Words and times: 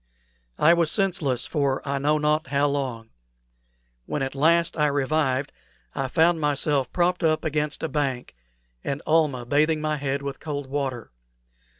I 0.57 0.73
was 0.73 0.89
senseless 0.91 1.45
for 1.45 1.87
I 1.87 1.99
know 1.99 2.17
not 2.17 2.47
how 2.47 2.65
long. 2.67 3.11
When 4.07 4.23
at 4.23 4.33
last 4.33 4.75
I 4.75 4.87
revived 4.87 5.51
I 5.93 6.07
found 6.07 6.41
myself 6.41 6.91
propped 6.91 7.23
up 7.23 7.45
against 7.45 7.83
a 7.83 7.87
bank, 7.87 8.33
and 8.83 9.03
Almah 9.05 9.45
bathing 9.45 9.79
my 9.79 9.97
head 9.97 10.23
with 10.23 10.39
cold 10.39 10.65
water. 10.65 11.11